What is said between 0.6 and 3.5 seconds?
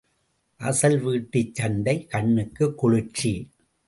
அசல் வீட்டுச் சண்டை கண்ணுக்குக் குளிர்ச்சி.